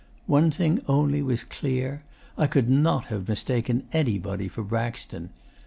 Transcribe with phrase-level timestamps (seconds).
[0.25, 2.01] One thing only was clear.
[2.35, 5.29] I could NOT have mistaken anybody for Braxton.